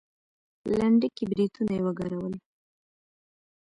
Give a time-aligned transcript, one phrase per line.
[0.77, 2.33] لنډکي برېتونه يې وګرول.